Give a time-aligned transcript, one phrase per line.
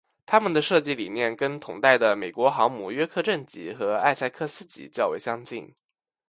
[0.25, 5.71] 它们的设计理念跟同代的美国航母约克镇级和艾塞克斯级较为相近。